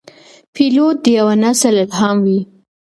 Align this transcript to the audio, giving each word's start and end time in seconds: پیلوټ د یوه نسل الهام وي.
پیلوټ 0.53 0.95
د 1.03 1.05
یوه 1.17 1.33
نسل 1.43 1.73
الهام 1.83 2.17
وي. 2.25 2.39